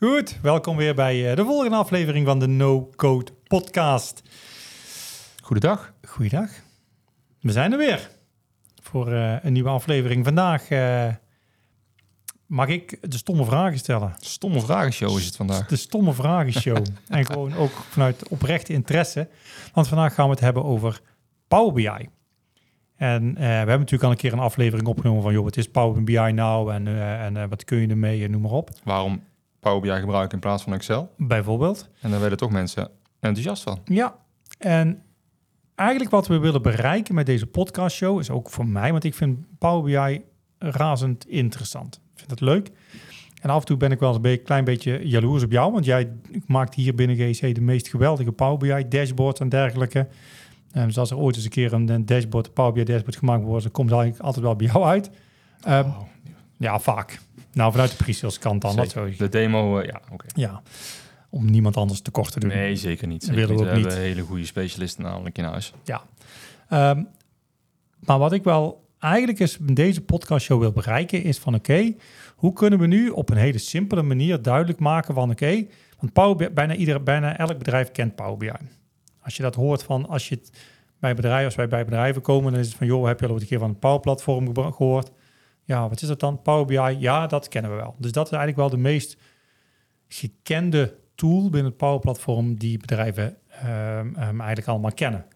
[0.00, 4.22] Goed, welkom weer bij eh, de volgende aflevering van de No Code Podcast.
[5.42, 5.92] Goedendag.
[6.08, 6.50] Goeiedag.
[7.40, 8.10] We zijn er weer
[8.82, 10.24] voor eh, een nieuwe aflevering.
[10.24, 11.08] Vandaag eh,
[12.46, 14.14] mag ik de stomme vragen stellen.
[14.18, 15.66] Stomme vragenshow is het vandaag.
[15.66, 16.86] De stomme vragenshow.
[17.08, 19.28] en gewoon ook vanuit oprechte interesse.
[19.72, 21.00] Want vandaag gaan we het hebben over
[21.48, 22.08] Power BI.
[22.96, 25.32] En we hebben natuurlijk al een keer een aflevering opgenomen van...
[25.32, 26.86] joh, wat is Power BI nou en,
[27.18, 28.70] en wat kun je ermee en noem maar op.
[28.84, 29.22] Waarom
[29.66, 31.14] Power BI gebruiken in plaats van Excel.
[31.16, 31.88] Bijvoorbeeld.
[32.00, 33.78] En daar werden toch mensen enthousiast van.
[33.84, 34.16] Ja,
[34.58, 35.02] en
[35.74, 39.38] eigenlijk wat we willen bereiken met deze podcastshow is ook voor mij, want ik vind
[39.58, 40.22] Power BI
[40.58, 41.94] razend interessant.
[41.94, 42.70] Ik vind het leuk.
[43.42, 46.12] En af en toe ben ik wel een klein beetje jaloers op jou, want jij
[46.46, 50.08] maakt hier binnen GC de meest geweldige Power BI dashboards en dergelijke.
[50.76, 53.62] Um, dus als er ooit eens een keer een, dashboard, Power BI dashboard gemaakt wordt,
[53.62, 55.10] dan komt het eigenlijk altijd wel bij jou uit.
[55.68, 55.92] Um,
[56.58, 57.18] Ja, vaak.
[57.56, 58.76] Nou, vanuit de pre-sales kant dan.
[58.76, 59.08] Dat zo.
[59.18, 60.26] De demo, uh, ja, oké.
[60.34, 60.62] Ja,
[61.30, 62.48] om niemand anders tekort te doen.
[62.48, 63.24] Nee, zeker niet.
[63.24, 63.84] Zeker willen we, ook niet.
[63.84, 65.72] hebben hele goede specialisten namelijk in huis.
[65.84, 66.02] Ja.
[66.90, 67.08] Um,
[68.00, 71.94] maar wat ik wel eigenlijk is in deze podcastshow wil bereiken is van oké,
[72.36, 75.66] hoe kunnen we nu op een hele simpele manier duidelijk maken van oké,
[75.98, 78.50] want Power bijna, ieder, bijna elk bedrijf kent Power BI.
[79.22, 80.50] Als je dat hoort van, als je het
[80.98, 83.36] bij bedrijven, als wij bij bedrijven komen, dan is het van joh, heb je al
[83.36, 85.10] een keer van een Power Platform gehoord?
[85.66, 86.42] Ja, wat is dat dan?
[86.42, 86.96] Power BI?
[87.00, 87.94] Ja, dat kennen we wel.
[87.98, 89.16] Dus dat is eigenlijk wel de meest
[90.08, 95.26] gekende tool binnen het Power Platform die bedrijven um, eigenlijk allemaal kennen.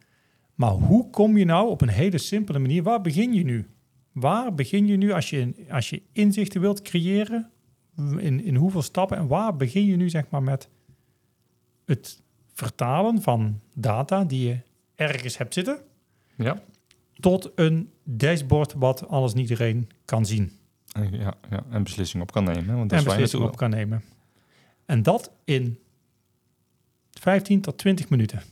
[0.54, 2.82] Maar hoe kom je nou op een hele simpele manier?
[2.82, 3.70] Waar begin je nu?
[4.12, 7.50] Waar begin je nu als je, als je inzichten wilt creëren?
[7.96, 9.16] In, in hoeveel stappen?
[9.16, 10.68] En waar begin je nu zeg maar met
[11.86, 14.58] het vertalen van data die je
[14.94, 15.78] ergens hebt zitten?
[16.36, 16.62] Ja
[17.20, 20.52] tot een dashboard wat alles niet iedereen kan zien.
[21.10, 22.76] Ja, ja en beslissingen op kan nemen.
[22.76, 24.04] Want dat en beslissingen op kan nemen.
[24.84, 25.78] En dat in
[27.10, 28.42] 15 tot 20 minuten.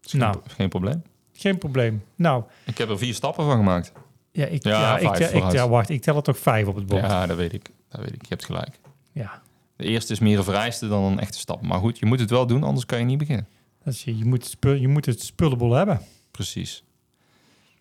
[0.00, 1.02] Geen, nou, geen probleem.
[1.32, 2.04] Geen probleem.
[2.14, 3.92] Nou, ik heb er vier stappen van gemaakt.
[4.30, 5.14] Ja, ik, ja, ik,
[5.50, 7.02] tel, wacht, ik tel er toch vijf op het bord.
[7.02, 7.70] Ja, dat weet ik.
[7.88, 8.20] Dat weet ik.
[8.20, 8.78] Je hebt gelijk.
[9.12, 9.42] Ja.
[9.76, 11.62] De eerste is meer een vereiste dan een echte stap.
[11.62, 13.48] Maar goed, je moet het wel doen, anders kan je niet beginnen.
[13.84, 16.00] Dat is, je, moet spul, je moet het spullable hebben.
[16.30, 16.84] Precies.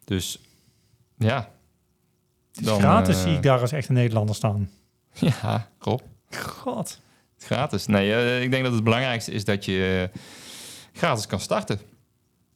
[0.05, 0.39] Dus
[1.17, 1.49] ja.
[2.51, 4.69] Dan, gratis uh, zie ik daar als echt een Nederlander staan.
[5.19, 5.99] Ja, Rob.
[6.29, 7.01] God.
[7.37, 7.85] Gratis.
[7.85, 10.21] Nee, uh, ik denk dat het belangrijkste is dat je uh,
[10.93, 11.79] gratis kan starten.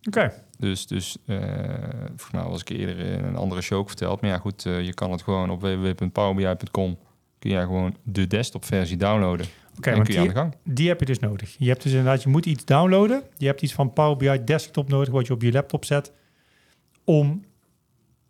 [0.07, 0.19] Oké.
[0.19, 0.33] Okay.
[0.57, 4.21] Dus, dus volgens mij was ik eerder in een andere show ook verteld.
[4.21, 6.97] Maar ja, goed, je kan het gewoon op www.powerbi.com
[7.39, 9.45] kun je gewoon de desktop versie downloaden.
[9.77, 10.55] Oké, okay, die, aan de gang.
[10.63, 11.55] die heb je dus nodig.
[11.57, 13.23] Je hebt dus inderdaad, je moet iets downloaden.
[13.37, 16.11] Je hebt iets van Power BI desktop nodig, wat je op je laptop zet
[17.09, 17.43] om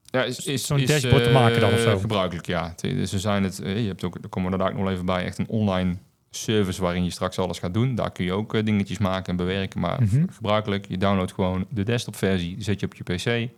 [0.05, 1.93] ja, is, is, zo'n dashboard te maken dan of zo?
[1.93, 2.73] Eh, gebruikelijk, ja.
[2.75, 5.25] Dus we zijn het, eh, je hebt ook, daar komen we daar nog even bij,
[5.25, 5.95] echt een online
[6.29, 7.95] service waarin je straks alles gaat doen.
[7.95, 9.79] Daar kun je ook eh, dingetjes maken en bewerken.
[9.79, 10.23] Maar mhm.
[10.31, 13.49] gebruikelijk, je downloadt gewoon de desktop versie, zet je op je pc.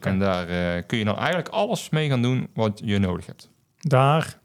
[0.00, 3.50] En daar kun je dan eigenlijk alles mee gaan doen wat je nodig hebt.
[3.78, 4.38] Daar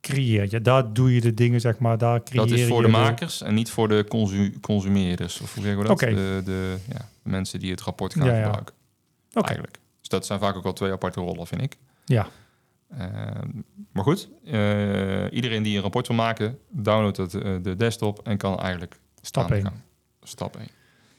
[0.00, 2.88] creëer je, daar doe je de dingen, zeg maar, daar creëer Dat is voor de
[2.88, 5.40] makers en niet voor de consu consumeerders.
[5.40, 5.98] Of hoe zeggen we dat?
[5.98, 8.74] De, de, ja, de mensen die het rapport gaan gebruiken.
[9.36, 9.48] Okay.
[9.48, 9.78] Eigenlijk.
[10.00, 11.76] Dus dat zijn vaak ook wel twee aparte rollen, vind ik.
[12.04, 12.26] Ja.
[12.92, 13.00] Uh,
[13.92, 18.36] maar goed, uh, iedereen die een rapport wil maken, downloadt het, uh, de desktop en
[18.36, 19.84] kan eigenlijk stap 1.
[20.22, 20.68] Stap 1.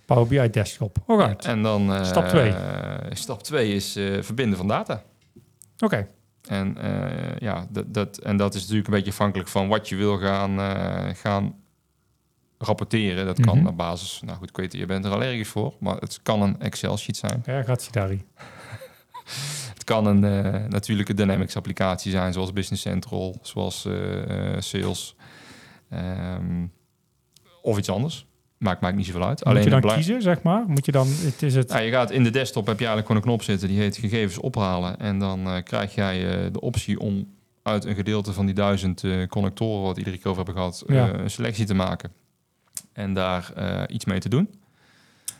[0.05, 0.97] Power BI desktop.
[1.07, 1.45] Alright.
[1.45, 2.53] En dan stap 2.
[3.09, 3.91] stap 2 is
[4.21, 5.03] verbinden van data.
[5.79, 5.85] Oké.
[5.85, 6.07] Okay.
[6.47, 6.77] En
[7.39, 10.59] ja, dat, dat, en dat is natuurlijk een beetje afhankelijk van wat je wil gaan,
[11.15, 11.55] gaan
[12.57, 13.25] rapporteren.
[13.25, 15.95] Dat kan mm op basis, nou goed, ik weet, je bent er allergisch voor, maar
[15.95, 17.41] het kan een Excel-sheet zijn.
[17.45, 18.25] Ja, gaat Citari.
[19.73, 23.95] het kan een uh, natuurlijke Dynamics applicatie zijn, zoals Business Central, zoals uh,
[24.59, 25.15] Sales,
[25.93, 26.71] um,
[27.61, 28.25] of iets anders.
[28.57, 29.37] Maakt, maakt niet zoveel uit.
[29.37, 30.63] Moet Alleen je dan kiezen, zeg maar?
[30.67, 31.69] Moet je dan, het is het...
[31.69, 33.97] Nou, je gaat in de desktop, heb je eigenlijk gewoon een knop zitten, die heet
[33.97, 34.99] gegevens ophalen.
[34.99, 37.27] En dan uh, krijg jij de optie om
[37.67, 41.11] uit een gedeelte van die duizend eh, connectoren, wat iedere keer over hebben gehad, Ja.
[41.11, 42.11] eh, een selectie te maken.
[42.97, 44.49] En daar eh, iets mee te doen.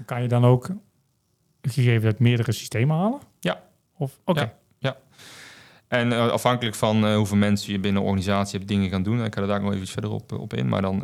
[0.06, 0.70] Kan je dan ook
[1.62, 3.20] gegevens uit meerdere systemen halen?
[3.40, 3.64] Ja.
[3.98, 4.54] Of oké.
[4.80, 4.98] Ja.
[5.88, 9.24] En eh, afhankelijk van eh, hoeveel mensen je binnen een organisatie hebt dingen gaan doen.
[9.24, 10.68] Ik ga er daar nog even iets verder op, op in.
[10.68, 11.04] Maar dan,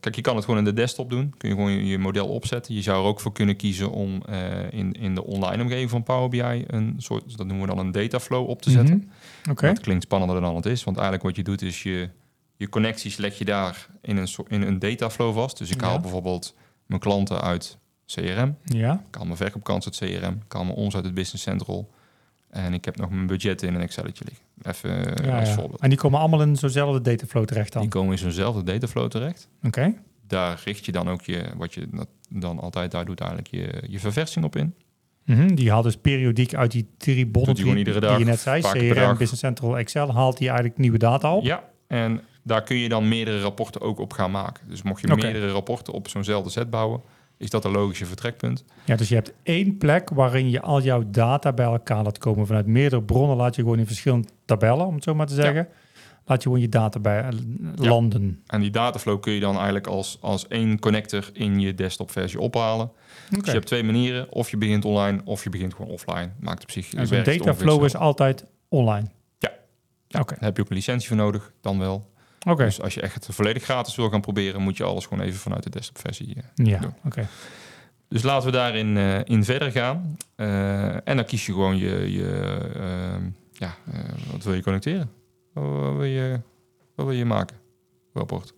[0.00, 1.34] kijk, je kan het gewoon in de desktop doen.
[1.36, 2.74] Kun je gewoon je, je model opzetten.
[2.74, 4.22] Je zou er ook voor kunnen kiezen om
[4.70, 7.92] in, in de online omgeving van Power BI een soort, dat noemen we dan een
[7.92, 9.10] dataflow op te zetten.
[9.42, 9.50] Mhm.
[9.50, 9.66] Oké.
[9.66, 10.84] Dat klinkt spannender dan het is.
[10.84, 12.08] Want eigenlijk wat je doet is je,
[12.56, 15.58] je connecties leg je daar in een, in een dataflow vast.
[15.58, 16.00] Dus ik haal Ja.
[16.00, 16.54] bijvoorbeeld
[16.86, 18.56] mijn klanten uit CRM.
[18.64, 19.04] Ja.
[19.08, 20.40] Ik haal mijn verkoopkans uit CRM.
[20.46, 21.90] Ik haal mijn omzet uit Business Central.
[22.50, 24.44] En ik heb nog mijn budgetten in een Excelletje liggen.
[24.62, 25.54] Even eh, ja, als ja.
[25.54, 25.80] voorbeeld.
[25.80, 27.82] En die komen allemaal in zo'nzelfde dataflow terecht dan.
[27.82, 29.48] Die komen in zo'nzelfde dataflow terecht.
[29.62, 29.94] Oké.
[30.26, 31.88] Daar richt je dan ook je, wat je
[32.28, 34.74] dan altijd daar doet, eigenlijk je, je verversing op in.
[35.24, 38.94] Mhm, Die haalt dus periodiek uit die drie bonnen die dag, je net zei, CRM,
[38.94, 39.18] dag.
[39.18, 41.44] Business Central, Excel, haalt hij eigenlijk nieuwe data op.
[41.44, 44.68] Ja, en daar kun je dan meerdere rapporten ook op gaan maken.
[44.68, 47.00] Dus mocht je meerdere rapporten op zo'nzelfde set bouwen,
[47.36, 48.64] is dat een logische vertrekpunt.
[48.84, 52.46] Ja, dus je hebt één plek waarin je al jouw data bij elkaar laat komen.
[52.46, 55.68] Vanuit meerdere bronnen laat je gewoon in verschillende tabellen, om het zo maar te zeggen.
[56.24, 57.28] Laat je gewoon je data bij eh,
[57.76, 57.88] Ja.
[57.88, 58.42] landen.
[58.46, 62.40] En die dataflow kun je dan eigenlijk als, als één connector in je desktop versie
[62.40, 62.90] ophalen.
[63.30, 64.32] Dus je hebt twee manieren.
[64.32, 66.30] Of je begint online, of je begint gewoon offline.
[66.40, 69.06] Maakt op zich ongeveer dataflow is altijd online.
[69.38, 70.34] Ja, Oké.
[70.34, 72.14] daar heb je ook een licentie voor nodig, dan wel.
[72.46, 72.64] Oké.
[72.64, 75.38] Dus als je echt het volledig gratis wil gaan proberen, moet je alles gewoon even
[75.38, 76.34] vanuit de desktop versie.
[76.34, 76.66] eh.
[76.66, 76.94] ja, doen.
[77.04, 77.28] oké.
[78.08, 80.16] Dus laten we daarin eh, in verder gaan.
[80.34, 82.28] Eh, en dan kies je gewoon je, je
[82.74, 83.74] ehm, ja,
[84.32, 85.10] wat wil je connecteren?
[85.52, 86.40] Wat, wat wil je,
[86.94, 87.56] wat wil je maken?
[88.12, 88.54] Rapport.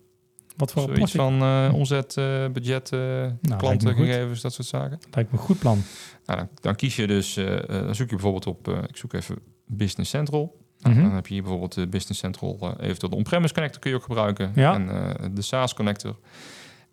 [0.55, 1.39] Wat voor Zoiets rapport?
[1.39, 2.13] van omzet,
[2.53, 3.55] budget, goed.
[3.57, 4.99] klantengegevens, dat soort zaken.
[5.11, 5.81] Lijkt me een goed plan.
[6.25, 7.33] Nou, dan, dan kies je dus,
[7.67, 10.57] dan zoek je bijvoorbeeld op, ik zoek even Business Central.
[10.79, 11.03] Nou, Mhm.
[11.03, 13.95] Dan heb je hier bijvoorbeeld de Business Central, eh, eventueel de on-premise connector kun je
[13.97, 14.51] ook gebruiken.
[14.55, 14.73] Ja.
[14.73, 16.17] En eh, de SaaS connector.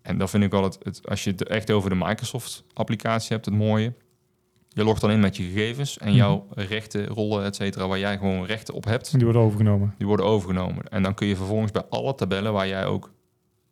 [0.03, 3.33] En dan vind ik wel het, het, als je het echt over de Microsoft applicatie
[3.33, 3.93] hebt, het mooie.
[4.69, 6.17] Je logt dan in met je gegevens en Mhm.
[6.17, 9.94] jouw rechten, rollen, et cetera, waar jij gewoon rechten op hebt, Die worden overgenomen.
[9.99, 10.88] die worden overgenomen.
[10.88, 13.12] En dan kun je vervolgens bij alle tabellen waar jij ook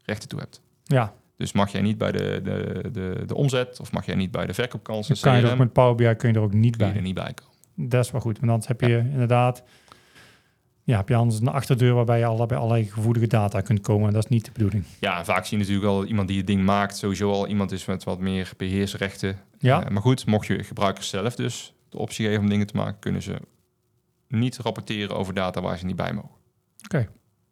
[0.05, 0.62] rechten toe hebt.
[0.84, 4.31] Ja, Dus mag jij niet bij de, de, de, de omzet of mag jij niet
[4.31, 6.52] bij de verkoopkansen, dan kan je er ook met Power BI kun je er ook
[6.52, 7.00] niet kun je bij.
[7.00, 7.88] er niet bij komen.
[7.90, 9.62] Dat is wel goed, want anders heb je inderdaad...
[10.86, 14.06] Ja, heb je anders een achterdeur waarbij je bij allerlei gevoelige data kunt komen.
[14.06, 14.84] En dat is niet de bedoeling.
[15.00, 17.84] Ja, vaak zie je natuurlijk al iemand die het ding maakt, sowieso al iemand is
[17.84, 19.38] met wat meer beheersrechten.
[19.58, 22.76] Ja, Eh, maar goed, mocht je gebruikers zelf dus de optie geven om dingen te
[22.76, 23.34] maken, kunnen ze
[24.28, 26.31] niet rapporteren over data waar ze niet bij mogen.
[26.84, 26.98] Oké.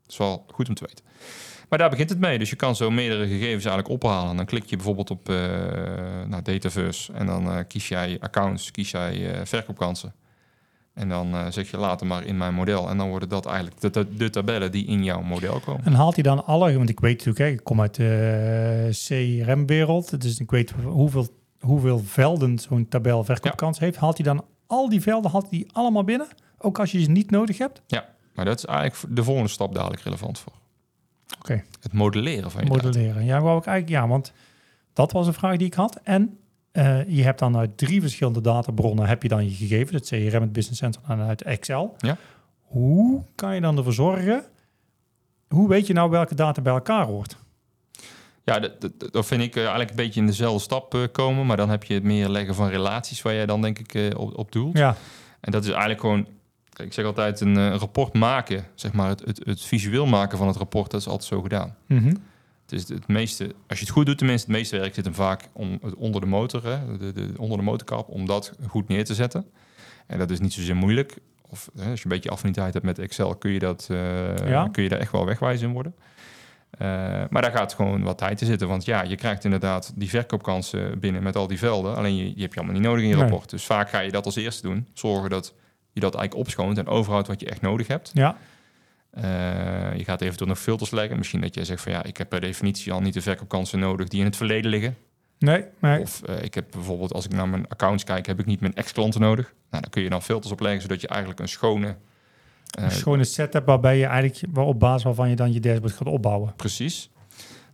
[0.03, 1.05] Dat is wel goed om te weten.
[1.69, 2.39] Maar daar begint het mee.
[2.39, 4.37] Dus je kan zo meerdere gegevens eigenlijk ophalen.
[4.37, 5.37] Dan klik je bijvoorbeeld op eh
[6.27, 10.15] nou, Dataverse en dan eh, kies jij accounts, kies jij verkoopkansen.
[10.95, 12.89] En dan eh, zeg je later maar in mijn model.
[12.89, 15.85] En dan worden dat eigenlijk de, de, de tabellen die in jouw model komen.
[15.85, 20.21] En haalt hij dan alle, want ik weet natuurlijk, hè, ik kom uit de CRM-wereld,
[20.21, 21.29] dus ik weet hoeveel,
[21.61, 23.97] hoeveel velden zo'n tabel verkoopkans heeft.
[23.97, 26.27] Haalt hij dan al die velden, haalt hij die allemaal binnen?
[26.59, 27.83] Ook als je ze niet nodig hebt?
[28.35, 30.53] Maar dat is eigenlijk de volgende stap dadelijk relevant voor.
[31.39, 32.85] Oké, Het modelleren van je data.
[32.85, 33.25] modelleren.
[33.25, 34.33] Ja, wou ik eigenlijk, ja, want
[34.93, 36.01] dat was een vraag die ik had.
[36.03, 36.39] En
[36.73, 40.43] eh, je hebt dan uit drie verschillende databronnen heb je dan je gegevens, het CRM,
[40.43, 41.95] het Business Central en uit Excel.
[41.99, 42.17] Ja.
[42.61, 44.45] Hoe kan je dan ervoor zorgen?
[45.49, 47.37] Hoe weet je nou welke data bij elkaar hoort?
[48.45, 51.47] Ja, dat, dat, dat vind ik eh, eigenlijk een beetje in dezelfde stap eh, komen.
[51.47, 54.39] Maar dan heb je het meer leggen van relaties waar jij dan denk ik op,
[54.39, 54.79] op doelt.
[54.79, 54.97] Ja,
[55.41, 56.27] En dat is eigenlijk gewoon,
[56.71, 60.47] kijk, ik zeg altijd, een rapport maken, zeg maar, het, het, het visueel maken van
[60.47, 61.77] het rapport, dat is altijd zo gedaan.
[61.87, 62.07] Mhm.
[62.07, 62.19] Het
[62.73, 65.49] is het meeste, als je het goed doet tenminste, het meeste werk zit hem vaak
[65.53, 69.05] om, het onder de motor, hè, de, de, onder de motorkap, om dat goed neer
[69.05, 69.47] te zetten.
[70.07, 71.17] En dat is niet zozeer moeilijk.
[71.49, 74.69] Of hè, als je een beetje affiniteit hebt met Excel, kun je, dat, eh, Ja.
[74.73, 75.95] kun je daar echt wel wegwijs in worden.
[76.71, 76.89] Eh,
[77.31, 78.69] maar daar gaat gewoon wat tijd in zitten.
[78.69, 81.97] Want ja, je krijgt inderdaad die verkoopkansen binnen met al die velden.
[81.97, 83.23] Alleen je, je hebt je allemaal niet nodig in je Nee.
[83.25, 83.51] rapport.
[83.51, 84.87] Dus vaak ga je dat als eerste doen.
[84.93, 85.55] Zorgen dat
[85.93, 88.11] je dat eigenlijk opschoont en overhoudt wat je echt nodig hebt.
[88.15, 88.37] ja.
[89.13, 89.23] Eh,
[89.97, 91.17] je gaat eventueel nog filters leggen.
[91.17, 94.09] Misschien dat je zegt van ja, ik heb per definitie al niet de verkoopkansen nodig
[94.09, 94.97] die in het verleden liggen.
[95.39, 96.01] Nee, nee.
[96.01, 98.75] Of eh, ik heb bijvoorbeeld, als ik naar mijn accounts kijk, heb ik niet mijn
[98.75, 99.53] ex-klanten nodig.
[99.71, 101.97] Nou, dan kun je dan filters opleggen, zodat je eigenlijk een schone...
[102.79, 106.09] eh, Een schone setup waarbij je eigenlijk op basis waarvan je dan je dashboard gaat
[106.09, 106.53] opbouwen.
[106.57, 107.11] Precies.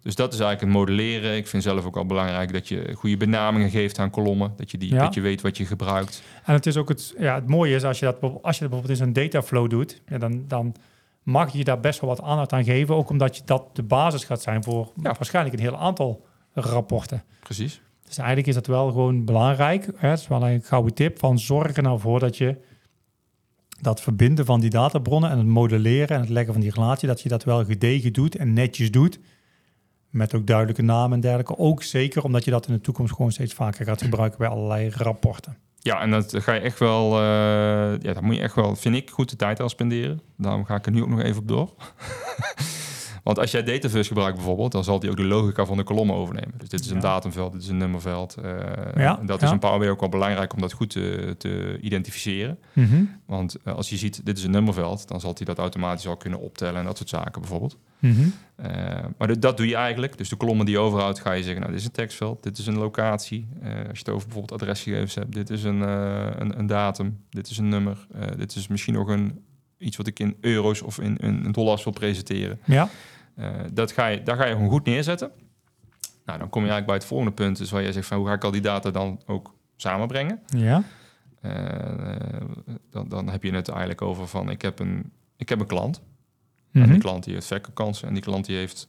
[0.03, 1.37] Dus dat is eigenlijk het modelleren.
[1.37, 4.53] Ik vind zelf ook al belangrijk dat je goede benamingen geeft aan kolommen.
[4.57, 4.99] Dat je, die, Ja.
[5.05, 6.23] dat je weet wat je gebruikt.
[6.45, 8.71] En het is ook het, ja, het mooie is als je dat, als je dat
[8.71, 10.75] bijvoorbeeld in zo'n dataflow doet, ja, dan, dan
[11.29, 12.95] mag je daar best wel wat aandacht aan geven.
[12.95, 15.03] Ook omdat je dat de basis gaat zijn voor Ja.
[15.03, 17.23] waarschijnlijk een heel aantal rapporten.
[17.41, 17.81] Precies.
[18.05, 19.91] Dus eigenlijk is dat wel gewoon belangrijk.
[19.97, 20.09] Hè?
[20.09, 22.57] Het is wel een gouden tip van zorg er nou voor dat je
[23.81, 27.21] dat verbinden van die databronnen en het modelleren en het leggen van die relatie, dat
[27.21, 29.19] je dat wel gedegen doet en netjes doet.
[30.11, 31.59] Met ook duidelijke namen en dergelijke.
[31.59, 34.91] Ook zeker omdat je dat in de toekomst gewoon steeds vaker gaat gebruiken bij allerlei
[34.91, 35.57] rapporten.
[35.81, 37.21] Ja, en dat ga je echt wel, uh,
[38.01, 40.21] ja, daar moet je echt wel, vind ik, goed de tijd aan spenderen.
[40.37, 41.75] Daarom ga ik er nu ook nog even op door.
[43.29, 46.17] Want als jij Dataverse gebruikt bijvoorbeeld, dan zal die ook de logica van de kolommen
[46.17, 46.55] overnemen.
[46.59, 48.37] Dus dit is een datumveld, dit is een nummerveld.
[48.45, 48.53] Uh,
[48.97, 52.59] ja, dat is een Power BI ook wel belangrijk om dat goed te, te identificeren.
[52.73, 53.05] Mhm.
[53.27, 56.17] Want uh, als je ziet, dit is een nummerveld, dan zal hij dat automatisch al
[56.17, 57.79] kunnen optellen en dat soort zaken bijvoorbeeld.
[57.99, 58.21] Mhm.
[58.21, 58.67] Uh,
[59.19, 60.19] maar dat doe je eigenlijk.
[60.19, 62.59] Dus de kolommen die je overhoudt, ga je zeggen, nou, dit is een tekstveld, dit
[62.59, 63.49] is een locatie.
[63.63, 67.59] als je het over bijvoorbeeld adresgegevens hebt, dit is een, een, een, datum, dit is
[67.59, 68.07] een nummer,
[68.37, 69.43] dit is misschien nog een
[69.79, 72.61] iets wat ik in euro's of in, in dollars wil presenteren.
[72.65, 72.89] Ja.
[73.39, 75.31] Uh, dat ga je, daar ga je gewoon goed neerzetten.
[76.25, 78.27] Nou, dan kom je eigenlijk bij het volgende punt, dus waar je zegt van hoe
[78.27, 80.41] ga ik al die data dan ook samenbrengen?
[80.47, 80.83] Ja.
[81.43, 81.53] Uh,
[82.91, 86.03] dan, dan heb je het eigenlijk over van ik heb een, ik heb een klant.
[86.73, 88.89] En die klant die heeft verkoopkansen en die klant die heeft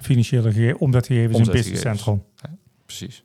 [0.00, 2.30] financiële omzetgegevens in Business Central.
[2.36, 2.50] Ja,
[2.86, 3.24] precies.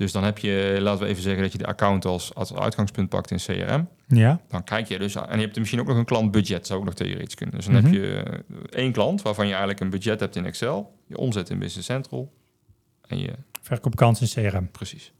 [0.00, 3.08] Dus dan heb je, laten we even zeggen dat je de account als, als uitgangspunt
[3.08, 3.88] pakt in CRM.
[4.06, 4.40] Ja.
[4.48, 6.94] Dan kijk je dus, en je hebt misschien ook nog een klantbudget, zou ook nog
[6.94, 7.56] theoretisch kunnen.
[7.56, 8.22] Dus dan heb je
[8.70, 12.32] één klant waarvan je eigenlijk een budget hebt in Excel, je omzet in Business Central
[13.06, 13.32] en je...
[13.62, 14.70] Verkoopkans in CRM.
[14.70, 15.12] Precies.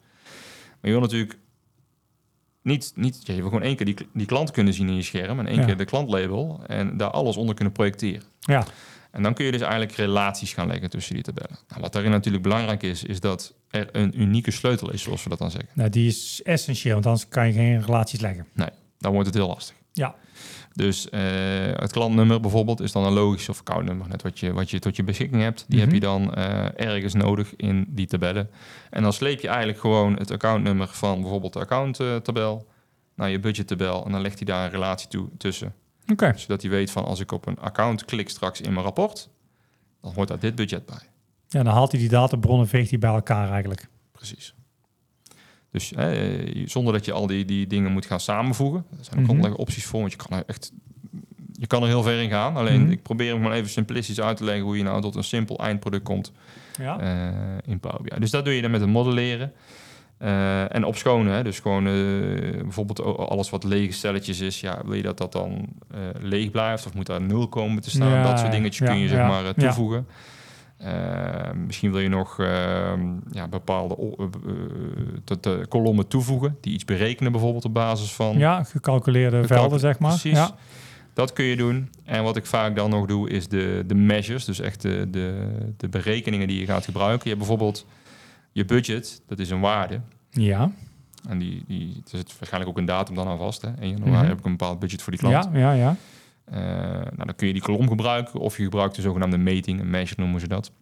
[0.81, 1.39] Maar je wil natuurlijk
[2.63, 5.39] niet, niet je wil gewoon één keer die, die klant kunnen zien in je scherm
[5.39, 5.65] en één Ja.
[5.65, 8.23] keer de klantlabel en daar alles onder kunnen projecteren.
[8.41, 8.65] Ja.
[9.11, 11.59] En dan kun je dus eigenlijk relaties gaan leggen tussen die tabellen.
[11.69, 15.29] Nou, wat daarin natuurlijk belangrijk is, is dat er een unieke sleutel is, zoals we
[15.29, 15.71] dat dan zeggen.
[15.75, 18.47] Nou, die is essentieel, want anders kan je geen relaties leggen.
[18.99, 19.77] Dan wordt het heel lastig.
[19.93, 20.15] Ja.
[20.73, 21.21] Dus eh,
[21.73, 24.97] het klantnummer bijvoorbeeld is dan een logisch of accountnummer, net wat je, wat je tot
[24.97, 25.65] je beschikking hebt.
[25.69, 25.85] Die Mhm.
[25.87, 28.51] heb je dan eh, ergens nodig in die tabellen.
[28.91, 32.67] En dan sleep je eigenlijk gewoon het accountnummer van bijvoorbeeld de accounttabel
[33.15, 34.05] naar je budgettabel.
[34.07, 35.75] En dan legt hij daar een relatie toe tussen.
[36.41, 39.29] Zodat hij weet van als ik op een account klik straks in mijn rapport,
[40.03, 40.99] dan hoort daar dit budget bij.
[41.49, 43.89] Ja, dan haalt hij die databronnen, veegt hij bij elkaar eigenlijk.
[44.13, 44.55] Precies.
[45.71, 48.85] Dus eh, zonder dat je al die, die dingen moet gaan samenvoegen.
[48.99, 50.73] Er zijn ook allerlei opties voor, want je kan er echt...
[51.53, 52.57] Je kan er heel ver in gaan.
[52.57, 52.91] Alleen Mhm.
[52.91, 54.65] ik probeer hem maar even simplistisch uit te leggen...
[54.65, 56.33] hoe je nou tot een simpel eindproduct komt
[56.79, 56.99] Ja.
[57.01, 58.19] eh, in Power BI.
[58.19, 59.53] Dus dat doe je dan met het modelleren.
[60.21, 61.43] Eh, en opschonen, hè?
[61.43, 61.93] dus gewoon eh,
[62.63, 64.61] bijvoorbeeld alles wat lege stelletjes is.
[64.61, 67.91] Ja, wil je dat dat dan eh, leeg blijft of moet daar nul komen te
[67.91, 68.11] staan?
[68.11, 70.07] Ja, dat soort dingetjes ja, kun je zeg maar toevoegen.
[71.67, 72.93] Misschien wil je nog eh,
[73.31, 73.97] ja, bepaalde
[75.69, 80.11] kolommen toevoegen die iets berekenen bijvoorbeeld op basis van ja, gecalculeerde Gecalcu- velden, zeg maar.
[80.11, 80.39] Precies.
[80.39, 80.51] Ja.
[81.15, 81.91] Dat kun je doen.
[82.05, 84.45] En wat ik vaak dan nog doe, is de, de measures.
[84.45, 87.21] Dus echt de, de, de berekeningen die je gaat gebruiken.
[87.23, 87.87] Je hebt bijvoorbeeld
[88.53, 90.01] je budget, dat is een waarde.
[90.31, 90.73] Ja.
[91.29, 93.63] En die, die er zit waarschijnlijk ook een datum dan aan vast.
[93.63, 93.69] Hè?
[93.81, 94.27] 1 januari Mhm.
[94.29, 95.45] heb ik een bepaald budget voor die klant.
[95.53, 95.97] Ja, ja, ja.
[96.45, 96.61] Eh,
[96.93, 98.41] nou, dan kun je die kolom gebruiken.
[98.41, 100.73] Of je gebruikt de zogenaamde meting, een measure noemen ze dat.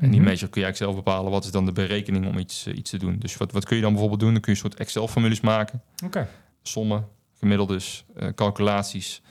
[0.00, 0.28] En die Mhm.
[0.28, 1.30] measure kun je eigenlijk zelf bepalen.
[1.32, 3.16] Wat is dan de berekening om iets, eh, iets te doen.
[3.18, 4.32] Dus wat, wat kun je dan bijvoorbeeld doen?
[4.32, 5.82] Dan kun je een soort Excel-formules maken.
[6.04, 6.28] Oké.
[6.62, 7.06] sommen,
[7.38, 9.22] gemiddeldes, eh, calculaties,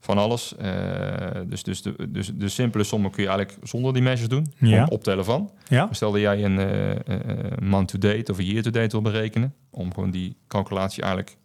[0.00, 0.56] van alles.
[0.56, 4.46] Eh, dus, dus, de, dus de simpele sommen kun je eigenlijk zonder die measures doen.
[4.58, 4.82] Ja.
[4.82, 5.50] Om optellen van.
[5.68, 5.88] Ja.
[5.90, 9.54] Stel dat jij een eh, eh, eh, month-to-date of een year-to-date wil berekenen.
[9.70, 11.36] Om gewoon die calculatie eigenlijk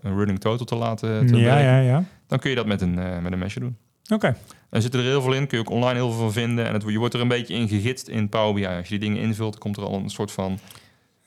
[0.00, 1.62] een running total te laten te Ja, berekenen.
[1.62, 2.04] ja, ja.
[2.26, 3.76] Dan kun je dat met een, met een measure doen.
[4.12, 4.36] Oké.
[4.70, 5.46] En zitten er heel veel in.
[5.46, 6.66] Kun je ook online heel veel van vinden.
[6.66, 8.66] En het, je wordt er een beetje in gegidst in Power BI.
[8.66, 10.58] Als je die dingen invult, komt er al een soort van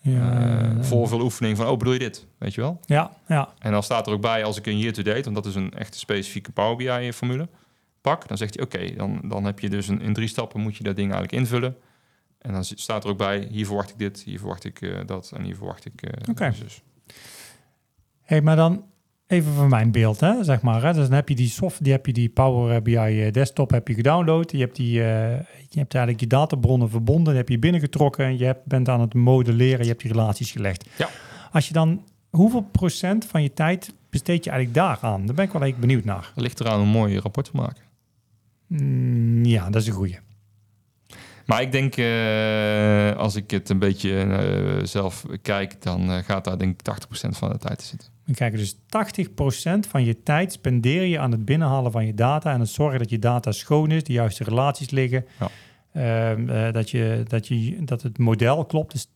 [0.01, 0.41] Ja,
[0.77, 1.67] eh voorvuloefening van...
[1.67, 2.25] Oh, bedoel je dit?
[2.37, 2.79] Weet je wel?
[2.85, 3.53] ja, ja.
[3.59, 5.97] En dan staat er ook bij als ik een year-to-date, want dat is een echte
[5.97, 7.49] specifieke Power BI-formule,
[8.01, 10.75] pak, dan zegt hij oké, dan, dan heb je dus een, in drie stappen moet
[10.77, 11.77] je dat ding eigenlijk invullen.
[12.37, 15.31] En dan staat er ook bij, hier verwacht ik dit, hier verwacht ik eh, dat
[15.35, 16.01] en hier verwacht ik...
[16.01, 16.53] eh, Oké.
[18.21, 18.85] Hey, maar dan
[19.27, 20.83] even van mijn beeld, hè, zeg maar.
[20.83, 20.93] Hè.
[20.93, 23.87] Dus dan heb je die soft, die heb je die Power BI eh, desktop heb
[23.87, 24.51] je gedownload.
[24.51, 25.29] Je hebt die, eh,
[25.69, 28.25] je hebt eigenlijk je databronnen verbonden, die heb je binnengetrokken.
[28.25, 30.89] en Je hebt, bent aan het modelleren, je hebt die relaties gelegd.
[30.97, 31.09] Ja.
[31.51, 35.25] Als je dan, hoeveel procent van je tijd besteed je eigenlijk daaraan?
[35.25, 36.31] Daar ben ik wel even benieuwd naar.
[36.35, 37.83] Dat ligt eraan een mooi rapport te maken.
[38.67, 40.19] Mm, ja, dat is een goeie.
[41.45, 46.73] Maar ik denk, eh, als ik het een beetje zelf kijk, dan gaat daar denk
[46.73, 48.16] ik 80% van de tijd te zitten.
[48.27, 48.77] We kijken dus 80%
[49.89, 53.09] van je tijd spendeer je aan het binnenhalen van je data en het zorgen dat
[53.09, 55.25] je data schoon is, de juiste relaties liggen.
[55.39, 55.49] Ja.
[55.93, 58.91] Ehm, eh, dat, je, dat, je, dat het model klopt.
[58.91, 59.11] Dus 80%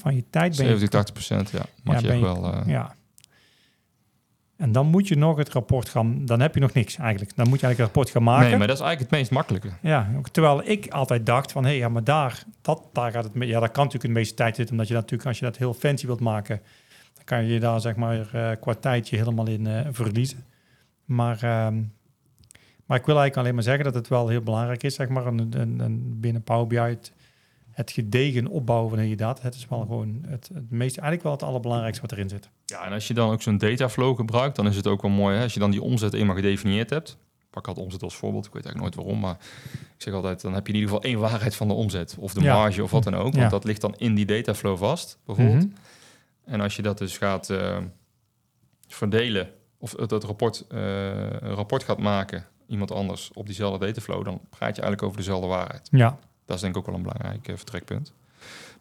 [0.00, 0.78] van je tijd ben je...
[0.78, 1.62] 70, 80%, ja.
[1.82, 2.52] Mag je echt wel...
[2.52, 2.94] eh, Ja.
[4.56, 6.24] En dan moet je nog het rapport gaan...
[6.24, 7.36] Dan heb je nog niks eigenlijk.
[7.36, 8.48] Dan moet je eigenlijk het rapport gaan maken.
[8.48, 9.68] nee, maar dat is eigenlijk het meest makkelijke.
[9.82, 11.62] Ja, ook terwijl ik altijd dacht van...
[11.64, 13.32] hé, hey, ja, maar daar, dat, daar gaat het...
[13.34, 14.72] Ja, daar kan natuurlijk de meeste tijd zitten...
[14.74, 16.60] omdat je dat natuurlijk, als je dat heel fancy wilt maken...
[17.26, 20.44] Kan je je daar zeg maar eh qua tijdje helemaal in eh, verliezen.
[21.04, 21.74] Maar, ehm,
[22.86, 25.26] maar ik wil eigenlijk alleen maar zeggen dat het wel heel belangrijk is, zeg maar,
[25.26, 27.12] een, een, een binnen Power BI het,
[27.70, 29.42] het gedegen opbouwen van je data.
[29.42, 32.48] Het is wel gewoon het, het meest, eigenlijk wel het allerbelangrijkste wat erin zit.
[32.64, 35.36] Ja, en als je dan ook zo'n dataflow gebruikt, dan is het ook wel mooi.
[35.36, 35.42] Hè?
[35.42, 37.16] Als je dan die omzet eenmaal gedefinieerd hebt.
[37.50, 38.46] Pak altijd omzet als voorbeeld.
[38.46, 39.36] Ik weet eigenlijk nooit waarom, maar
[39.96, 42.16] ik zeg altijd, dan heb je in ieder geval één waarheid van de omzet.
[42.18, 42.54] Of de Ja.
[42.56, 43.22] marge of wat dan ook.
[43.22, 43.48] Want Ja.
[43.48, 45.64] dat ligt dan in die dataflow vast, bijvoorbeeld.
[45.64, 45.74] Mhm.
[46.46, 47.76] En als je dat dus gaat eh,
[48.88, 49.48] verdelen,
[49.78, 50.80] of het rapport, eh,
[51.40, 55.46] een rapport gaat maken, iemand anders op diezelfde dataflow, dan praat je eigenlijk over dezelfde
[55.46, 55.88] waarheid.
[55.90, 58.12] Ja, Dat is denk ik ook wel een belangrijk eh, vertrekpunt.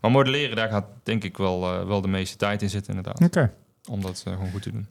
[0.02, 3.22] Maar modelleren, daar gaat denk ik wel, wel de meeste tijd in zitten inderdaad.
[3.24, 3.54] oké.
[3.90, 4.88] Om dat gewoon goed te doen.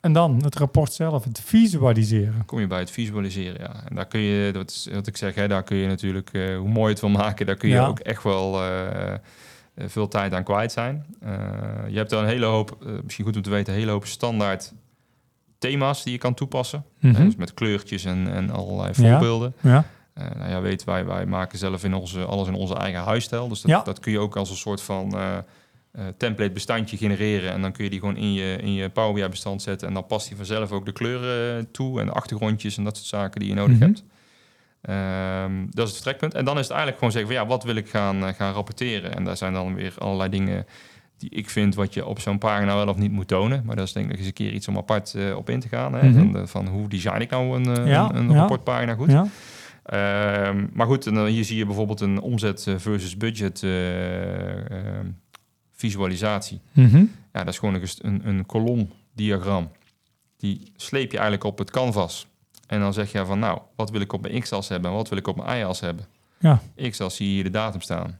[0.00, 2.44] En dan het rapport zelf, het visualiseren.
[2.44, 3.84] kom je bij het visualiseren, ja.
[3.88, 6.68] En daar kun je, dat is wat ik zeg, hè, daar kun je natuurlijk, hoe
[6.68, 7.86] mooi het wil maken, daar kun je Ja.
[7.86, 8.52] ook echt wel
[9.86, 11.06] veel tijd aan kwijt zijn.
[11.20, 11.30] Eh,
[11.88, 14.06] je hebt er een hele hoop, eh, misschien goed om te weten, een hele hoop
[14.06, 14.72] standaard
[15.58, 16.84] thema's die je kan toepassen.
[17.00, 17.24] Mhm.
[17.24, 19.10] Dus met kleurtjes en, en allerlei Ja.
[19.10, 19.54] voorbeelden.
[19.60, 19.84] Ja,
[20.14, 23.48] Eh, nou ja, weet wij, wij maken zelf in onze, alles in onze eigen huisstijl.
[23.48, 23.82] Dus dat, Ja.
[23.82, 27.52] dat kun je ook als een soort van eh, eh, template bestandje genereren.
[27.52, 29.88] En dan kun je die gewoon in je, in je Power BI bestand zetten.
[29.88, 32.96] En dan past die vanzelf ook de kleuren eh, toe en de achtergrondjes en dat
[32.96, 33.84] soort zaken die je nodig Mhm.
[33.84, 34.04] hebt.
[34.80, 36.34] Ehm, dat is het vertrekpunt.
[36.34, 38.52] En dan is het eigenlijk gewoon zeggen van ja, wat wil ik gaan, eh, gaan
[38.52, 39.14] rapporteren?
[39.14, 40.66] En daar zijn dan weer allerlei dingen
[41.20, 43.62] die ik vind wat je op zo'n pagina wel of niet moet tonen.
[43.64, 45.60] Maar dat is denk ik nog eens een keer iets om apart eh, op in
[45.60, 45.94] te gaan.
[45.94, 46.08] Hè?
[46.08, 46.46] Mhm.
[46.46, 48.36] van, hoe design ik nou een, eh, Ja, een, een ja.
[48.38, 49.10] rapportpagina goed?
[49.10, 49.26] ja.
[49.82, 55.06] Ehm, maar goed, en dan hier zie je bijvoorbeeld een omzet versus budget eh, ehm,
[55.72, 56.60] visualisatie.
[56.72, 57.04] Mhm.
[57.32, 59.70] Ja, dat is gewoon een, een, een kolomdiagram.
[60.36, 62.26] Die sleep je eigenlijk op het canvas.
[62.70, 65.08] En dan zeg je van, nou, wat wil ik op mijn x-as hebben en wat
[65.08, 66.04] wil ik op mijn y-as hebben?
[66.38, 66.60] Ja.
[66.90, 68.18] X-as zie je hier de datum staan.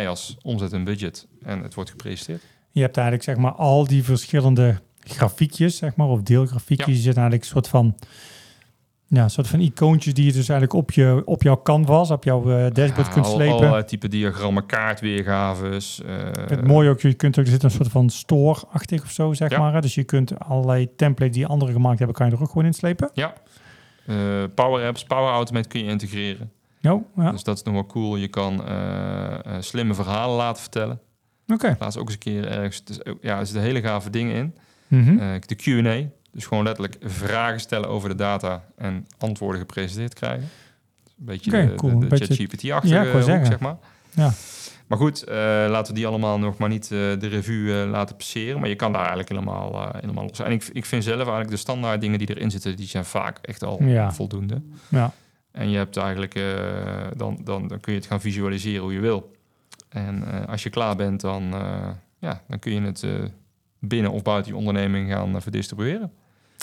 [0.00, 1.26] Y-as, omzet en budget.
[1.42, 2.42] En het wordt gepresenteerd.
[2.70, 6.86] Je hebt eigenlijk zeg maar al die verschillende grafiekjes, zeg maar, of deelgrafiekjes.
[6.88, 6.92] Ja.
[6.94, 7.94] Je zit eigenlijk een soort van,
[9.06, 12.24] ja, een soort van icoontjes die je dus eigenlijk op, je, op jouw canvas, op
[12.24, 13.56] jouw eh, dashboard Ja, kunt al- slepen.
[13.56, 16.02] Allerlei type diagrammen, kaartweergaves.
[16.02, 16.16] eh,
[16.46, 19.50] het mooie ook, je kunt ook, er zit een soort van store-achtig of zo, zeg
[19.50, 19.58] Ja.
[19.58, 19.80] maar.
[19.82, 22.74] Dus je kunt allerlei templates die anderen gemaakt hebben, kan je er ook gewoon in
[22.74, 23.10] slepen.
[23.14, 23.24] eh,
[24.54, 26.50] Power Apps, Power Automate kun je integreren.
[26.80, 28.16] Jo, ja, Dus dat is nog wel cool.
[28.16, 31.00] Je kan eh, eh, slimme verhalen laten vertellen.
[31.48, 31.76] oké.
[31.78, 32.84] Laatst ook eens een keer ergens.
[32.84, 34.54] Dus, ja, er zitten hele gave dingen in.
[34.88, 35.18] Mhm.
[35.18, 36.08] Eh, de Q&A.
[36.32, 40.48] Dus gewoon letterlijk vragen stellen over de data en antwoorden gepresenteerd krijgen.
[41.18, 41.98] Een beetje cool.
[41.98, 43.76] de, beetje- ChatGPT-achtige Ja, zeg maar.
[44.10, 44.32] Ja.
[44.86, 45.34] Maar goed, eh,
[45.68, 48.60] laten we die allemaal nog maar niet eh, de revue eh, laten passeren.
[48.60, 50.38] Maar je kan daar eigenlijk helemaal, helemaal los.
[50.38, 53.38] En ik, ik vind zelf eigenlijk de standaard dingen die erin zitten, die zijn vaak
[53.42, 54.12] echt al Ja.
[54.12, 54.62] voldoende.
[54.88, 55.12] Ja.
[55.52, 56.40] En je hebt eigenlijk,
[57.16, 59.30] dan, dan, dan kun je het gaan visualiseren hoe je wil.
[59.88, 61.54] En als je klaar bent, dan,
[62.18, 63.04] ja, dan kun je het
[63.80, 66.12] binnen of buiten je onderneming gaan verdistribueren.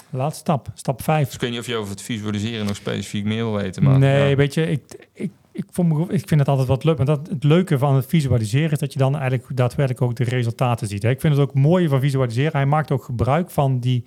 [0.10, 1.26] Laatste stap, stap 5.
[1.26, 3.84] Dus ik weet niet of je over het visualiseren nog specifiek meer wil weten.
[3.84, 4.36] Maar, nee, ja.
[4.36, 6.98] weet je, ik, ik, ik, vond ik vind het altijd wat leuk.
[6.98, 10.24] Maar dat, het leuke van het visualiseren is dat je dan eigenlijk daadwerkelijk ook de
[10.24, 11.04] resultaten ziet.
[11.04, 11.10] Hè.
[11.10, 12.52] Ik vind het ook mooi van visualiseren.
[12.52, 14.06] Hij maakt ook gebruik van die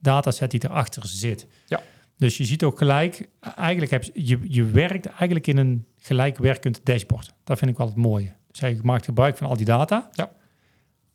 [0.00, 1.46] dataset die erachter zit.
[1.66, 1.80] Ja.
[2.18, 6.80] Dus je ziet ook gelijk, eigenlijk heb je, je, je werkt eigenlijk in een gelijkwerkend
[6.84, 7.32] dashboard.
[7.44, 8.32] Dat vind ik wel het mooie.
[8.50, 10.08] Dus hij maakt gebruik van al die data.
[10.12, 10.30] Ja.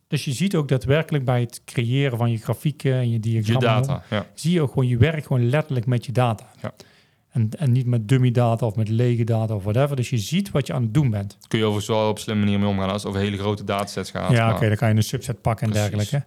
[0.07, 3.87] Dus je ziet ook daadwerkelijk bij het creëren van je grafieken en je je diagrammen
[3.87, 4.25] data, ja.
[4.33, 6.51] zie je ook gewoon, je werkt gewoon letterlijk met je data.
[6.61, 6.73] Ja.
[7.31, 9.95] En, en niet met dummy data of met lege data of whatever.
[9.95, 11.37] Dus je ziet wat je aan het doen bent.
[11.47, 14.11] Kun je overigens wel op slimme manier mee omgaan als het over hele grote datasets
[14.11, 14.31] gaat.
[14.31, 15.89] ja, oké, dan kan je een subset pakken en Precies.
[15.89, 16.25] dergelijke.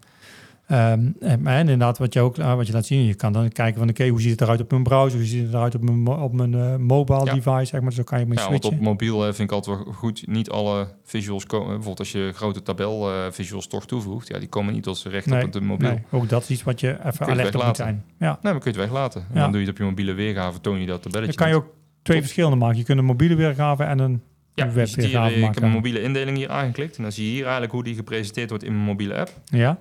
[0.66, 3.48] Ehm, en, maar inderdaad, wat je ook eh, wat je laat zien, je kan dan
[3.48, 5.82] kijken van oké, hoe ziet het eruit op mijn browser, hoe ziet het eruit op
[5.82, 7.34] mijn, op mijn eh, mobile Ja.
[7.34, 7.92] device, zeg maar.
[7.92, 8.78] Zo kan je mee Ja, want switchen.
[8.80, 10.26] op mobiel eh, vind ik altijd wel goed.
[10.26, 11.66] Niet alle visuals komen.
[11.66, 15.26] Bijvoorbeeld als je grote tabel visuals toch toevoegt, ja, die komen niet tot z'n recht
[15.26, 15.88] Nee, op het mobiel.
[15.88, 18.04] Nee, ook dat is iets wat je even alert op moet zijn.
[18.18, 18.38] Ja.
[18.42, 19.20] Nee, maar kun je het weglaten.
[19.20, 19.40] En Ja.
[19.40, 21.36] dan doe je het op je mobiele weergave, toon je dat tabelletje.
[21.36, 21.66] Dan kan je ook
[22.02, 22.24] twee Top.
[22.26, 22.78] verschillende maken.
[22.78, 24.22] Je kunt een mobiele weergave en een
[24.54, 25.62] ja, webweergave eh, ik heb maken.
[25.62, 26.96] een mobiele indeling hier aangeklikt.
[26.96, 29.30] En dan zie je hier eigenlijk hoe die gepresenteerd wordt in mijn mobiele app.
[29.44, 29.78] Ja,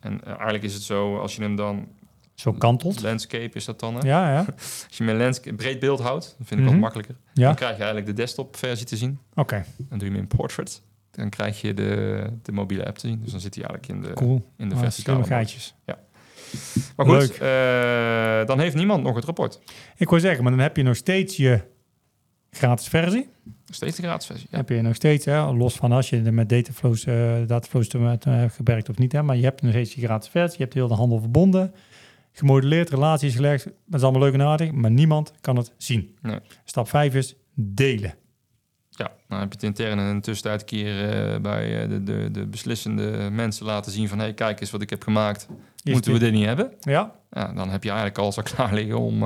[0.00, 1.88] En eh, eigenlijk is het zo, als je hem dan...
[2.34, 3.02] zo kantelt.
[3.02, 4.00] Landscape is dat dan, hè?
[4.08, 4.38] Ja, ja.
[4.88, 7.14] Als je hem landscape, breed beeld houdt, dan vind ik wat makkelijker.
[7.34, 9.18] Ja, Dan krijg je eigenlijk de desktop versie te zien.
[9.34, 9.64] oké.
[9.76, 10.82] Dan doe je hem in portrait.
[11.10, 13.20] Dan krijg je de, de mobiele app te zien.
[13.22, 14.46] Dus dan zit hij eigenlijk in de, Cool.
[14.56, 15.28] in de Ah, verticale mode.
[15.28, 15.74] geitjes.
[16.96, 19.60] Maar goed, eh, dan heeft niemand nog het rapport.
[19.96, 21.60] Ik wil zeggen, maar dan heb je nog steeds je
[22.50, 23.28] gratis versie.
[23.70, 24.46] Steeds de gratis versie.
[24.50, 24.56] Ja.
[24.56, 28.24] Heb je nog steeds, hè, los van als je met dataflows, eh dataflows te met,
[28.26, 29.12] eh, gewerkt of niet.
[29.12, 30.56] Hè, maar je hebt nog steeds je gratis versie.
[30.58, 31.74] Je hebt heel de handel verbonden.
[32.32, 33.64] Gemodelleerd, relaties gelegd.
[33.64, 36.16] Dat is allemaal leuk en aardig, maar niemand kan het zien.
[36.22, 36.38] Nee.
[36.64, 38.14] Stap 5 is delen.
[38.90, 42.28] Ja, dan heb je het intern in de tussentijd keer eh, bij eh, de, de,
[42.30, 44.18] de beslissende mensen laten zien van...
[44.18, 45.48] hé, hey, kijk eens wat ik heb gemaakt.
[45.82, 46.72] Is Moeten we dit- niet hebben?
[46.80, 49.22] Ja, Ja, dan heb je eigenlijk alles al klaar liggen om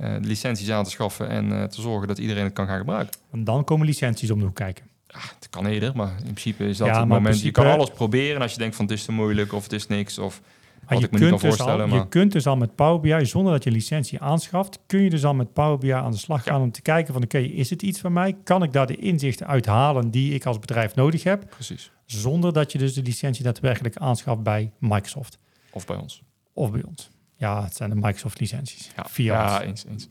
[0.00, 1.28] de licenties aan te schaffen...
[1.28, 3.14] en eh, te zorgen dat iedereen het kan gaan gebruiken.
[3.32, 4.84] en dan komen licenties om de hoek kijken.
[5.06, 7.24] Het kan eerder, maar in principe is dat Ja, het maar moment.
[7.36, 9.62] principe- Je kan alles proberen en als je denkt van het is te moeilijk of
[9.62, 10.18] het is niks...
[10.18, 11.90] of Maar wat je ik me niet kan kunt, dus al, voorstellen.
[11.92, 15.10] je Maar kunt dus al met Power BI, zonder dat je licentie aanschaft, kun je
[15.10, 16.52] dus al met Power BI aan de slag Ja.
[16.52, 18.36] gaan om te kijken van oké, is het iets van mij?
[18.44, 21.44] Kan ik daar de inzichten uithalen die ik als bedrijf nodig heb?
[21.50, 21.90] precies.
[22.06, 25.38] Zonder dat je dus de licentie daadwerkelijk aanschaft bij Microsoft
[25.70, 26.22] Of bij ons.
[26.52, 27.10] of bij ons.
[27.40, 28.90] Ja, het zijn de Microsoft licenties.
[28.96, 29.64] Ja, Via ja ons.
[29.64, 30.08] eens, eens.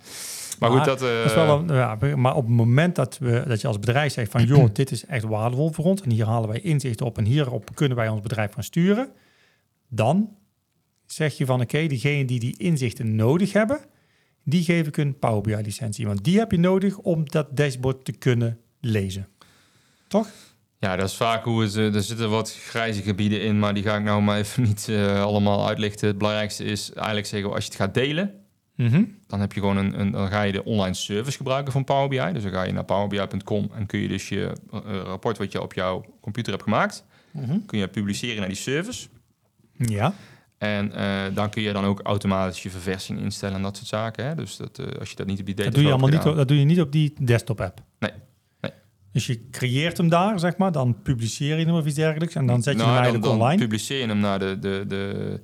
[0.60, 1.02] Maar, Maar goed, dat...
[1.02, 3.80] eh, Dat is wel een, ja, maar op het moment dat, we, dat je als
[3.80, 4.44] bedrijf zegt van...
[4.46, 6.02] joh, dit is echt waardevol voor ons...
[6.02, 7.18] en hier halen wij inzichten op...
[7.18, 9.10] en hierop kunnen wij ons bedrijf gaan sturen...
[9.90, 10.36] dan
[11.06, 13.80] zeg je van oké, diegenen die die inzichten nodig hebben...
[14.44, 16.08] die geef ik een Power BI-licentie.
[16.08, 19.28] Want die heb je nodig om dat dashboard te kunnen lezen.
[20.08, 20.30] Toch?
[20.80, 21.76] Ja, dat is vaak hoe het...
[21.76, 24.88] eh, er zitten wat grijze gebieden in, maar die ga ik nou maar even niet
[24.90, 26.08] eh, allemaal uitlichten.
[26.08, 28.34] Het belangrijkste is eigenlijk zeggen, als je het gaat delen...
[28.76, 29.04] Mhm.
[29.28, 32.08] dan heb je gewoon een, een, dan ga je de online service gebruiken van Power
[32.10, 32.34] BI.
[32.34, 35.62] Dus dan ga je naar powerbi.com en kun je dus je eh, rapport wat je
[35.62, 37.58] op jouw computer hebt gemaakt, Mhm.
[37.66, 39.08] kun je publiceren naar die service.
[39.78, 40.14] Ja.
[40.58, 44.26] En eh, dan kun je dan ook automatisch je verversing instellen en dat soort zaken.
[44.26, 44.36] Hè?
[44.36, 46.36] Dus dat, eh, als je dat niet op die Dat doe, je allemaal niet, op-
[46.36, 47.82] dat doe je niet op die desktop-app.
[48.00, 48.12] Nee.
[48.12, 48.20] Nee.
[49.12, 50.72] Dus je creëert hem daar, zeg maar.
[50.72, 52.36] Dan publiceer je hem of iets dergelijks.
[52.36, 53.62] En dan zet je Nou, hem dan- eigenlijk dan, online.
[53.62, 55.42] publiceer je hem naar de, de, de,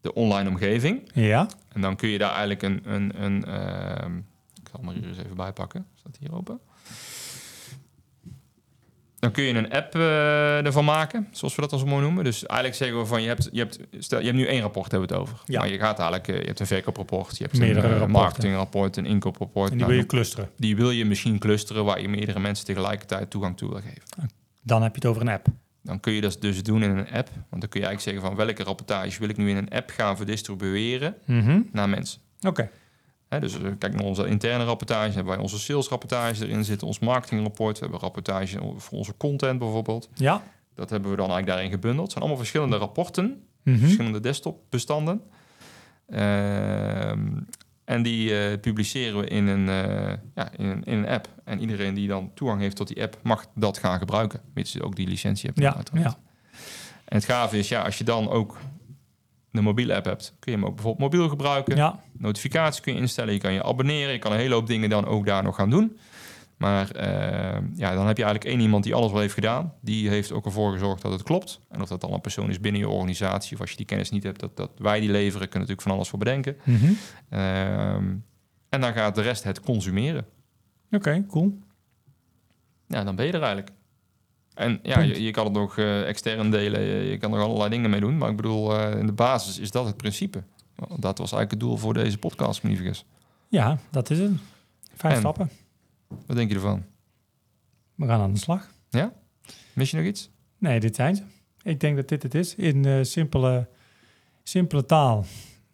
[0.00, 1.10] de online omgeving.
[1.14, 1.48] Ja.
[1.72, 2.80] En dan kun je daar eigenlijk een...
[2.84, 4.16] een, een ehm,
[4.62, 5.86] ik zal hem er eens even bij pakken.
[5.94, 6.60] Staat hier open?
[9.18, 12.24] Dan kun je een app eh, ervan maken, zoals we dat al zo mooi noemen.
[12.24, 14.90] Dus eigenlijk zeggen we van, je hebt, je hebt, stel, je hebt nu één rapport,
[14.90, 15.38] hebben we het over.
[15.46, 15.58] Ja.
[15.58, 18.96] Maar je gaat eigenlijk, eh, je hebt een verkooprapport, je hebt Meerdere een eh, marketingrapport,
[18.96, 19.70] een inkooprapport.
[19.70, 20.50] En die Nou, wil je clusteren.
[20.56, 24.30] die wil je misschien clusteren waar je meerdere mensen tegelijkertijd toegang toe wil geven.
[24.62, 25.46] Dan heb je het over een app.
[25.82, 27.28] Dan kun je dat dus doen in een app.
[27.50, 29.90] Want dan kun je eigenlijk zeggen van welke rapportage wil ik nu in een app
[29.90, 31.60] gaan verdistribueren Mhm.
[31.72, 32.20] naar mensen.
[32.40, 32.70] Oké.
[33.28, 36.86] Hè, dus eh, kijk naar onze interne rapportage, hebben wij onze sales rapportage erin zitten,
[36.86, 40.08] ons marketingrapport, we hebben rapportage voor onze content bijvoorbeeld.
[40.14, 40.42] Ja.
[40.74, 42.02] Dat hebben we dan eigenlijk daarin gebundeld.
[42.02, 43.78] Het zijn allemaal verschillende rapporten, Mhm.
[43.78, 45.22] verschillende desktop bestanden.
[46.10, 47.26] Ehm,
[47.84, 51.28] en die eh, publiceren we in een, eh, ja, in, een, in een app.
[51.44, 54.40] En iedereen die dan toegang heeft tot die app, mag dat gaan gebruiken.
[54.54, 55.60] Mits je ook die licentie hebt.
[55.60, 56.18] Ja, ja.
[57.04, 58.58] En het gave is, ja, als je dan ook
[59.58, 61.76] de mobiele app hebt, kun je hem ook bijvoorbeeld mobiel gebruiken.
[61.76, 62.00] ja.
[62.12, 65.06] Notificaties kun je instellen, je kan je abonneren, je kan een hele hoop dingen dan
[65.06, 65.98] ook daar nog gaan doen.
[66.56, 69.74] Maar eh, ja, dan heb je eigenlijk één iemand die alles wel heeft gedaan.
[69.80, 71.60] Die heeft ook ervoor gezorgd dat het klopt.
[71.68, 74.10] En of dat dan een persoon is binnen je organisatie, of als je die kennis
[74.10, 76.56] niet hebt, dat, dat wij die leveren, kunnen natuurlijk van alles voor bedenken.
[76.64, 76.92] Mhm.
[77.28, 78.14] Ehm,
[78.68, 80.26] en dan gaat de rest het consumeren.
[80.90, 81.58] Oké, cool.
[82.86, 83.70] Ja, dan ben je er eigenlijk.
[84.58, 87.70] En ja, je, je kan het nog eh, extern delen, je, je kan er allerlei
[87.70, 88.18] dingen mee doen.
[88.18, 90.42] Maar ik bedoel, eh, in de basis is dat het principe.
[90.76, 93.04] Dat was eigenlijk het doel voor deze podcast, me niet.
[93.48, 94.30] Ja, dat is het.
[94.94, 95.20] Vijf En?
[95.20, 95.50] stappen.
[96.26, 96.84] Wat denk je ervan?
[97.94, 98.70] We gaan aan de slag.
[99.72, 100.30] Mis je nog iets?
[100.58, 101.22] Nee, dit zijn ze.
[101.62, 102.54] Ik denk dat dit het is.
[102.54, 103.68] In eh, simpele,
[104.42, 105.24] simpele taal.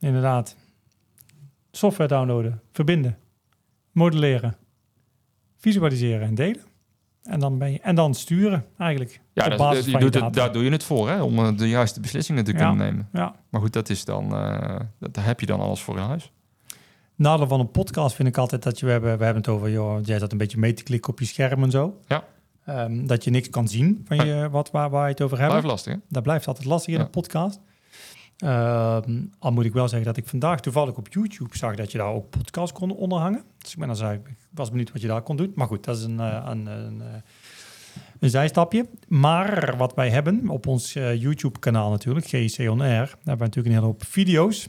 [0.00, 0.56] Inderdaad.
[1.70, 3.18] Software downloaden, verbinden,
[3.92, 4.56] modelleren,
[5.56, 6.62] visualiseren en delen.
[7.24, 9.20] En dan, ben je, en dan sturen eigenlijk.
[9.32, 11.22] Ja, op dat, je doet het, daar doe je het voor, hè?
[11.22, 12.56] om eh, de juiste beslissingen te Ja.
[12.56, 13.08] kunnen nemen.
[13.12, 13.34] Ja.
[13.50, 16.32] Maar goed, dat is dan, eh, dat, daar heb je dan alles voor in huis.
[17.16, 19.70] Nadeel van een podcast vind ik altijd dat je, we hebben, we hebben het over,
[19.70, 22.00] joh, jij zat een beetje mee te klikken op je scherm en zo.
[22.06, 22.24] Ja.
[22.64, 25.56] Ehm, dat je niks kan zien van je, wat, waar, waar je het over hebben.
[25.58, 25.98] Blijf lastig, hè?
[26.08, 27.04] Dat blijft altijd lastig in Ja.
[27.04, 27.60] een podcast.
[28.38, 31.98] Ehm, al moet ik wel zeggen dat ik vandaag toevallig op YouTube zag dat je
[31.98, 33.42] daar ook podcast kon onderhangen.
[33.58, 34.20] Dus ik ben dan ik
[34.50, 35.52] was benieuwd wat je daar kon doen.
[35.54, 37.06] Maar goed, dat is een, eh, een, een, eh,
[38.20, 38.86] een zijstapje.
[39.08, 43.44] Maar wat wij hebben op ons eh, YouTube-kanaal natuurlijk, GIC On Air, daar hebben we
[43.44, 44.68] natuurlijk een hele hoop video's.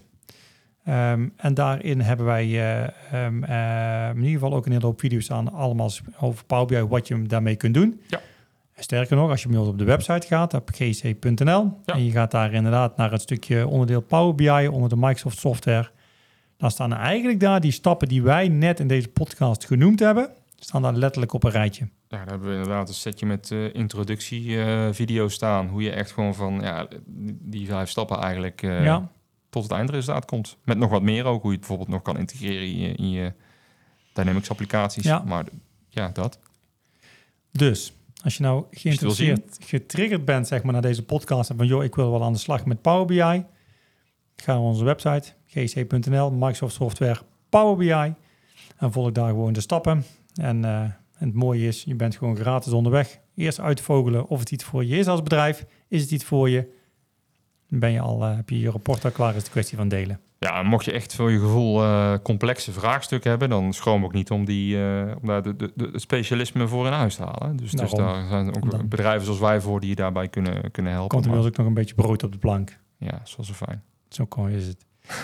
[0.86, 5.00] Ehm, en daarin hebben wij eh, ehm, eh, in ieder geval ook een hele hoop
[5.00, 8.02] video's staan, allemaal over Power BI, wat je daarmee kunt doen.
[8.08, 8.20] Ja.
[8.80, 11.94] Sterker nog, als je op de website gaat, op gc.nl, Ja.
[11.94, 15.90] en je gaat daar inderdaad naar het stukje onderdeel Power BI onder de Microsoft software,
[16.58, 20.30] dan staan er eigenlijk daar die stappen die wij net in deze podcast genoemd hebben,
[20.56, 21.88] staan daar letterlijk op een rijtje.
[22.08, 25.68] Ja, daar hebben we inderdaad een setje met eh introductievideo's staan.
[25.68, 26.88] Hoe je echt gewoon van ja,
[27.42, 29.12] die vijf stappen eigenlijk eh, ja,
[29.50, 30.58] tot het eindresultaat komt.
[30.64, 31.42] Met nog wat meer ook.
[31.42, 33.34] Hoe je het bijvoorbeeld nog kan integreren in je, in je
[34.14, 35.04] Dynamics applicaties.
[35.04, 35.24] Ja.
[35.26, 35.46] Maar
[35.90, 36.40] ja, dat.
[37.52, 37.94] dus
[38.26, 41.96] als je nou geïnteresseerd, getriggerd bent zeg maar, naar deze podcast en van joh, ik
[41.96, 43.46] wil wel aan de slag met Power BI,
[44.36, 48.14] ga naar onze website gc.nl, Microsoft Software Power BI
[48.78, 50.04] en volg daar gewoon de stappen.
[50.36, 50.82] En eh,
[51.18, 53.20] En het mooie is, je bent gewoon gratis onderweg.
[53.36, 55.66] Eerst uitvogelen of het iets voor je is als bedrijf.
[55.88, 56.68] Is het iets voor je?
[57.70, 60.20] Ben je al, eh, heb je je rapport al klaar, is het kwestie van delen.
[60.40, 64.32] Ja, mocht je echt voor je gevoel eh, complexe vraagstukken hebben, dan schroom ook niet
[64.32, 67.56] om, die, eh, om daar de, de, de, specialisme voor in huis te halen.
[67.56, 68.00] Dus, dus Daarom.
[68.00, 71.10] daar zijn ook Dan- bedrijven zoals wij voor die je daarbij kunnen, kunnen helpen.
[71.10, 72.78] Komt er wel ook nog een beetje brood op de plank.
[72.98, 73.84] ja, zoals zo fijn.
[74.10, 74.86] Zo kon is het.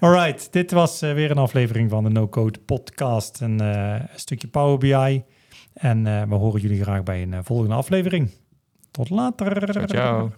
[0.00, 3.40] Alright, dit was weer een aflevering van de No Code podcast.
[3.40, 5.24] Een een stukje Power BI.
[5.72, 8.30] En we horen jullie graag bij een volgende aflevering.
[8.90, 9.70] Tot later.
[9.72, 10.32] Ciao, ciao.